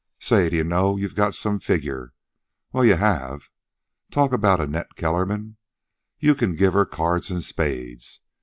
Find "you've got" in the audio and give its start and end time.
0.97-1.35